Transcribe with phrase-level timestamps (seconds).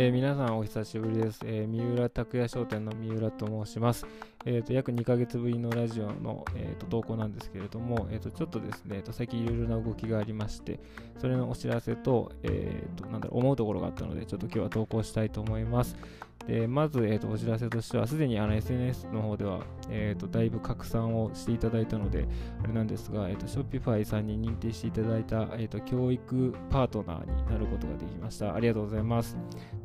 [0.00, 1.40] えー、皆さんお久しぶりです。
[1.44, 4.06] えー、三浦拓也商店の三浦と申します。
[4.44, 10.78] えーと、約2ヶ月ぶりのラジオの、えーと、投稿なんですけれども、えーと、ちょっとですね、えー、と最近いろいろな動きがありまして、
[11.20, 15.96] それのお知らせと、えー、となんだろう思うところがあったので、ちょっと今日は投稿したいと思います。
[16.46, 19.60] でまず、えー、とお知らせとしては、すでにあの SNS の方では、
[19.90, 22.26] えー、とだいぶ拡散をしていただいたので、
[22.62, 28.54] あれなんですが、えー、と Shopify さんに認定していただいた、えー、と教育パートナーになることができました。
[28.54, 29.36] ありがとうございます。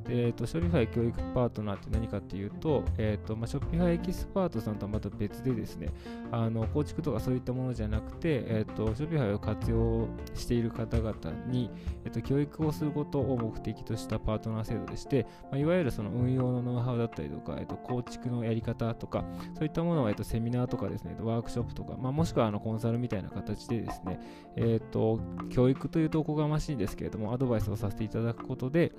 [0.07, 5.89] えー、と Shopify 教育パートナーって何かっていうと、えーとまあ、Shopify エキスパートさんとはまた別でですね、
[6.31, 11.13] あの構築とかそういったものじゃなくて、えーと、Shopify を活用している方々
[11.47, 11.69] に、
[12.05, 19.25] えーと、教育をすることを目的としたパートナー制度でして、まあ、いわゆるその運用のノウハウだったりとか、えーと、構築のやり方とか、
[19.55, 24.19] そういったものを、えー、とセミナーとかですね、ワークショップとか、まあ、もしくはあのコンサルみたいな形でですね、
[24.55, 28.91] えー、と教育というとおこがましいんですけれども、アドバイスをさせていただくことで、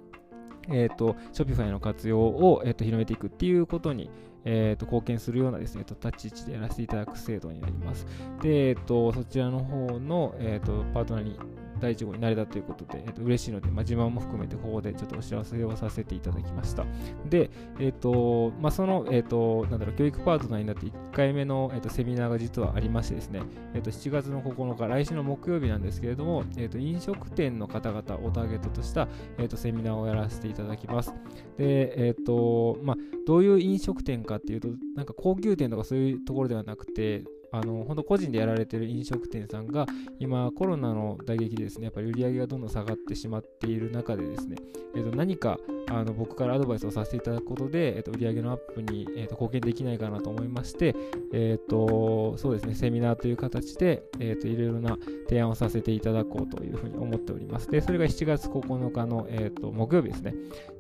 [0.69, 4.11] えーと、Shopify の活用を、えーと広めていくっていうことに、
[4.45, 8.07] えーと、貢献するようなですね、立ち位置でやらせていただく制度になります。
[8.43, 11.39] で、えーと、そちらの方の、えーとパートナーに
[11.85, 16.87] 第1号になれたということで、えー、と嬉しいので、まあ、自慢も含めてここでちょっとお知らせをさせていただきました。
[17.29, 23.43] で、えっ、と、まあ、その、えっ、と、なんだろう、教育パートナーになって1回目の、えー、とセミナーが実はありましてですね、
[23.75, 31.13] えっ、と、7月の9日、来週の木曜日なんですけれども、えっ、と、飲食店の方々をターゲットとした、えっ、と、セミナーをやらせていただきます。
[31.59, 37.25] で、えっ、と、まあ、どういう飲食店かっていうと、なんか高級店とかそういうところではなくて、
[37.55, 39.87] あの本当個人でやられてる飲食店さんが
[40.19, 44.57] 今コロナの打撃でですねやっぱり売り上げがどんどん下がってしまっている中でですね、
[44.97, 45.57] えー、と何か
[45.89, 50.97] あの僕からアドバイスをさせていただくことで、えー、と売り上げのアップに、えー、と貢献できないかなと思いまして、
[51.33, 60.35] えー、とそうですねセミナーという形で、えー、といろいろな提案をさせていただこうというふうに思っておりますでそれが7月9日の、えー、と木曜日ですね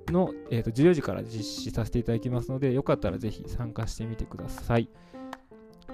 [0.08, 4.88] の、えー、と14時から実施させていただきますのでよかったらぜひ参加してみてください。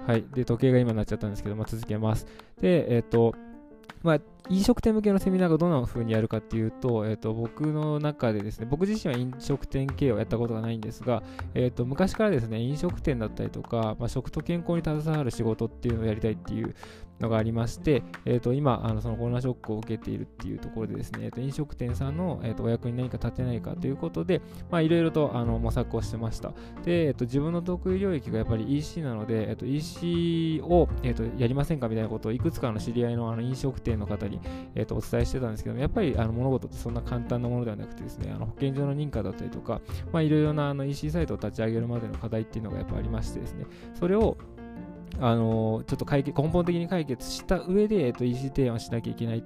[0.07, 0.25] はい。
[0.35, 2.27] で、時計が今なっちゃったんですけど、まあ、続けます。
[2.61, 3.35] で、えっ、ー、と、
[4.03, 4.19] まあ、
[4.49, 11.23] 飲食店向けのセミナーがどんな風にやるかっていうと、えっ、ー、と、僕の中でですね、僕自身は飲食店経営をやったことがないんですが、
[11.55, 16.75] えっ、ー、と、昔からですね、飲食店だったりとか、まあ、食と健康に携わる仕事っていうのをやりたいっていう
[17.21, 24.41] のがありまして、えっ、と、今、あのそのコロナショックを受けているっていうところでですね、えっと、飲食店さんの、えっと、お役に何か立てないかということで、
[24.71, 26.53] まあ、いろいろとあの模索をしてました。
[26.85, 34.30] で、えっと、自分の得意領域がやっぱり EC なので、えっと、EC を、えっと、やりませんかみたいなことをいくつかの知り合いのあの飲食店の方に、
[34.75, 39.81] えっと、お伝えしてたんですけども、やっぱりあの物事ってそんな簡単なものではなくてですね、あの保健所の認可だったりとか、
[40.13, 43.65] まあ、いろいろなあの EC サイトを立ち上げるまでの課題っていうのがやっぱありましてですね、
[43.95, 44.37] それを
[45.19, 49.43] あのちょっと解決根本的に解決した上で、えっと、EC 提案しなきゃいけないっ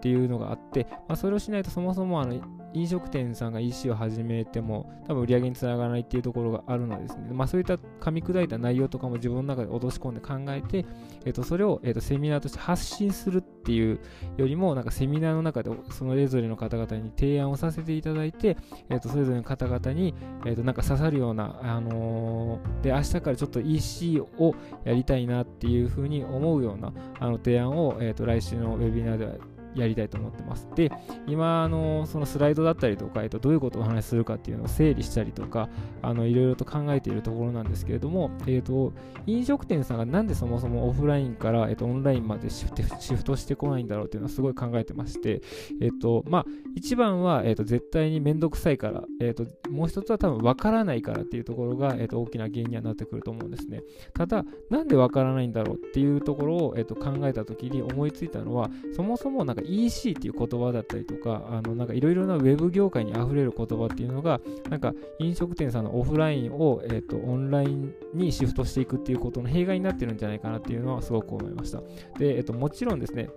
[0.00, 2.40] ていうのがあって、まあ、それをしないとそもそもあの
[2.76, 10.84] 飲食店さんが EC を始めても多分売り上げにつながらないっていうところがあるのですね、まあ、そういった噛み砕いた内容とかも自分の中で落とし込んで考えて、
[11.24, 13.98] えー、とそれを、えー、とセミナーとして発信するっていう
[14.36, 18.58] よりもなんかセミナーの中でそのれぞれの方々に提案をさせていただいて、
[18.90, 24.54] えー、とそれぞれの方々に、えー、となんか刺さるような、あのー、で明日からちょっと EC を
[24.84, 29.32] やりたいなっていうふうに思うようなあの提案を、えー、と来週のウェビナーでは
[29.76, 30.68] やりたいと思ってます。
[30.74, 30.90] で、
[31.26, 35.68] 今、あのそのスライドだったりとか、えっと、どういうことをお話しするかっていうのを整理したりとか、
[36.02, 38.92] あのいろいろと考えているところなんですけれども、えっと、
[39.26, 45.42] 飲食店さんがなんでそもそもオフラインから、えっと、オンラインまでシフトしてこないんだろうっていうのはすごい考えてまして、
[45.80, 53.82] えっと、まあ、一番は、えっと、絶対にめんどくさいから、えっと、もう一つは多分わからないからっていうところが、えっと、大きな原因にはなってくると思うんですね。
[54.14, 64.40] ただ、なんでわからないんだろうっていうところを、えっと、考えたときに思いついたのは、そもそもなんか EC っていう言葉だったりとか、あのなんかいろいろなウェブ業界にあふれる言葉っていうのが、
[64.70, 71.80] なんか飲食店さんのオフラインを、えーと、オンラインにシフトしていくっていうことの弊害になってるんじゃないかなっていうのはすごく思いました。
[72.18, 73.28] で、えーともちろんですね、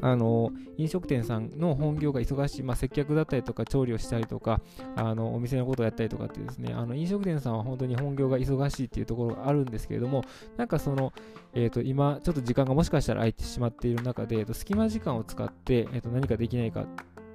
[0.00, 4.60] あの飲食店さんの本業が忙しい、まあ、接客だったりとか調理をしたりとか
[4.96, 10.22] あのお店のことをやったりとかってですねあの飲食店さんは本当に本業が忙しいっていうところがあるんですけれども
[10.56, 11.12] なんかその、
[11.54, 16.86] えーと、今ちょっと時間がもしかしたら空いてしまっている中で、えーと、隙間時間を使って、えーと何かできないか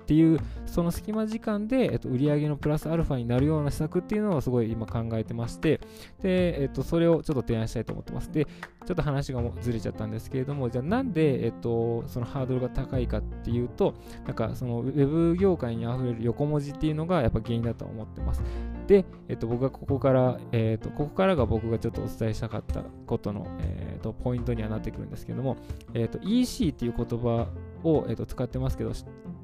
[0.10, 5.80] っていうその隙間時間で、えっと、売上のプラスアルファになるような施策っていうのをすごい今考えてまして
[6.20, 8.32] で、えっと、それをちょっと提案したいと思ってます。
[8.32, 13.94] でちょっと話がもずれちゃったんですけれどもじゃあなんで、えっと、そのハードルが高いかっていうと
[14.26, 18.42] なんかそのウェブ業界にあふれる横文字っていうのがやっぱ原因だと思ってます。
[18.88, 25.58] で、えっと、僕がここから、えっと、ここからが僕がちょっとお伝えしたかったことの、えっと、ポイントにはなってくるんですけども、
[25.94, 27.48] えっと、EC っていう言葉
[27.84, 28.94] を、えっと、使ってますけど、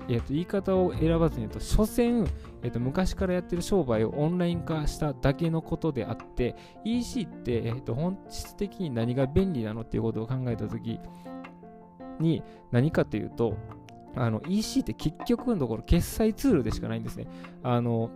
[0.07, 2.27] えー、と言い方を選ばずに言うと、所詮、
[2.63, 10.99] えー、と昔からやってる商売をオンライン化しただけのことであって、EC って、えー、と本質的に何が便利なのっていうことを考えたとき
[12.19, 13.57] に、何かというと、
[14.15, 17.27] あの EC って結局のところ決済ツールでしかないんですね。
[17.63, 18.11] あの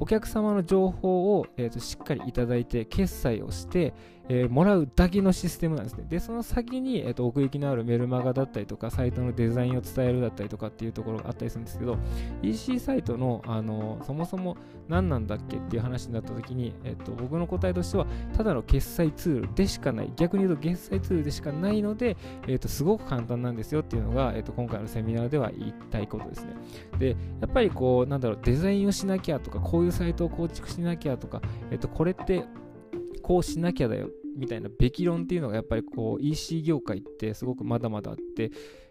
[0.00, 3.94] お客様の情報を、えーと、しっかりいただいて決済をして、
[4.28, 6.06] えー、もらうだけのシステムなんですね。
[6.08, 11.98] で、その先に、えーと、奥行きのあるメルマガだったりとか、サイトのデザインを伝えるだったりとかっていうところがあったりするんですけど、
[12.42, 14.56] EC サイトの、あのそもそも
[14.88, 18.06] 何なんだっけっていう話になった時に、えーと、僕の答えとしては、
[18.36, 20.12] ただの決済ツールでしかない。
[20.16, 22.16] 逆に言うと、決済ツールでしかないので、
[22.46, 26.54] えー、とすごく簡単なんですよっていうのが、えー、と今回のセミナーでは言いたいことですね。
[26.98, 27.16] で、や
[27.46, 32.44] っぱりこう、なんだろう、デザインをしなきゃとか、こういうサイトを構築しなきゃとか、えっ、と、これって
[33.24, 38.50] こうしなきゃだよみたいなべき論っていうのがやっぱりこう EC 業界ってすごくまだまだあって、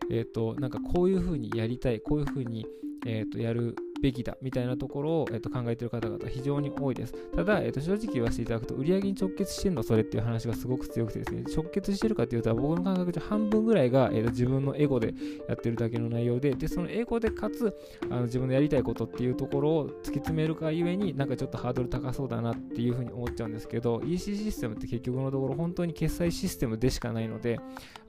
[0.09, 2.65] えっ、と、なんかこういうふうにやりたい、こういうふうに、
[3.05, 7.13] えっ、と、やるべきだみたいなところを、えー、と考えている方々非常に多いです。
[7.33, 15.13] ただ、えー、と正直言わせていただくと、売上に直結してるのそれっていう話がすごく強くてですね、直結してるかっていうと、僕の感覚で半分ぐらいが、えー、と自分のエゴで
[15.47, 17.73] やってるだけの内容で、で、そのエゴでかつ、
[18.11, 27.59] あの自分のやりたいことっていうところを突き詰めるかゆえに、なんかちょっとハードル高そうだなっていうふうに思っちゃうんですけど、EC システムって結局のところ本当に決済システムでしかないので、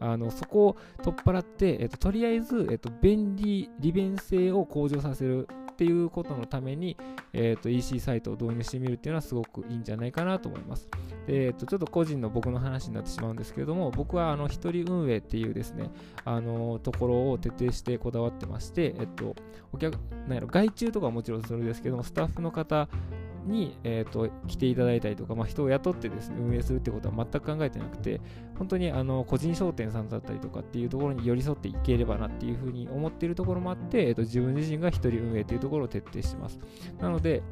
[0.01, 6.97] あのそこを取っ払って、えー、ととりあえず、えー、と便利、利便性を向上させるっていうことのために、
[7.33, 10.89] えー、と EC サイトを導入してみるっていうのはすごくいいんじゃないかなと思います。
[11.27, 15.91] でえー、とちょっと個人の僕の話になってしまうんですけれども、僕はあの一人運営っていうですね、
[16.25, 19.35] あのところを徹底してこだわってまして、えっと、
[19.73, 19.99] お客、
[20.29, 22.89] なんやろ、外注とかはもちろんそれですけども、スタッフの方
[23.47, 28.21] に、えーと、来ていただいたりとか、まあ、人を雇ってですね運営するってことは全く考えてなくて、
[28.59, 36.59] 本当にあの個人商店さんだったりとかっていうところに寄り添っていければなっていうふうに思っているところもあって、えーと、自分自身が一人運営というところを徹底してます。
[37.01, 37.43] なので、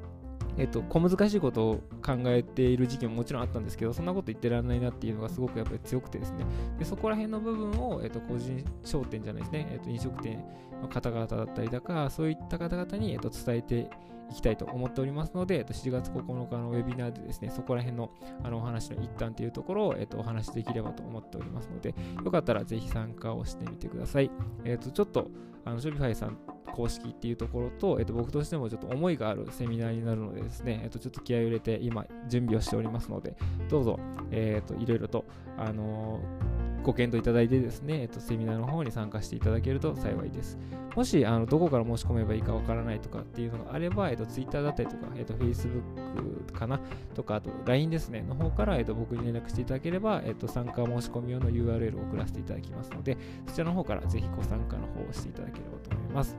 [0.59, 6.45] えっと、小難しいことを考えている時期ももちろんあったんですけど、そんなこと言ってらんないなっていうのがすごくやっぱり強くてですね、
[6.79, 10.45] でそこら辺の部分を、えっと、個人商店じゃないですね、えっと、飲食店
[10.81, 13.91] の方々だったりとか、そういった方々に、えっと、伝えて
[14.31, 18.11] いきたいと思っておりますので、えっと、7月9日のウェビナーでですね、そこら辺の
[18.43, 21.95] あのお話の一端というところを、えっと、お話しできればと思っておりますので、
[22.25, 24.31] よかったらぜひ参加をしてみてください。
[24.65, 25.29] えっと、ちょっと、
[25.65, 26.39] あの、ショビファイさん
[26.73, 33.35] 公式っていうところと、えっと、僕としてもちょっと思いがあるセミナーになるのでですね、えっと、ちょっと気合を入れて今準備をしておりますので、
[33.69, 35.25] どうぞ、えっと、いろいろと、
[35.59, 36.52] あのー
[36.83, 40.59] ご検討いただいてですね、えっと、セミナーの方に参加していただけると幸いです。
[40.95, 46.81] もし、あのどこから申し込めばいいかわからないとかっていうのがあれば、えっと、Twitter だったりとか、えっと、Facebook かな
[47.15, 56.37] とか、あと LINE ですね、の方から、えっと、僕に連絡していただければ、えっと、参加申し込み用の URL を送らせていただきますので、そちらの方からぜひご参加の方をしていただければと思います。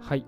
[0.00, 0.26] はい。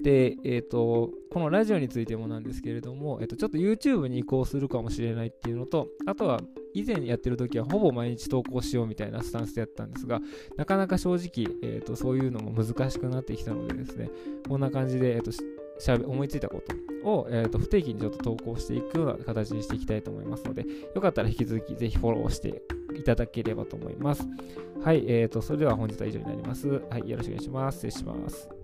[0.00, 6.40] で、えっ、ー、と、このラジオについてもなんですけれども、えっ、ー、と、ちょっと YouTube に移行するかもしれないっていうのと、あとは、
[6.76, 10.20] 以前やってる時はほぼ毎日投稿しようみたいなスタンスでやったんですが、
[10.56, 14.10] なかなか正直、え、ー、と、そういうのも難しくなってきたのでですね、
[14.46, 16.60] こんな感じで、えっ、と、しゃべ思いついたこ
[17.02, 22.62] とを、えーと、不定期にちょっと投稿していくような形にしていきたいと思いますので、よかったら引き続きぜひフォローして
[22.94, 24.22] いただければと思います。
[24.84, 26.68] はい、えーと、それでは本日は以上になります。
[26.68, 27.76] はい、よろしくお願いします。
[27.76, 28.55] 失礼します。